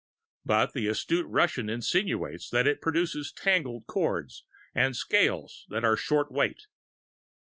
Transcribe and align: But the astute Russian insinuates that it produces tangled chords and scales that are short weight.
But 0.43 0.73
the 0.73 0.87
astute 0.87 1.27
Russian 1.29 1.69
insinuates 1.69 2.49
that 2.49 2.65
it 2.65 2.81
produces 2.81 3.31
tangled 3.31 3.85
chords 3.85 4.45
and 4.73 4.95
scales 4.95 5.67
that 5.69 5.83
are 5.85 5.95
short 5.95 6.31
weight. 6.31 6.65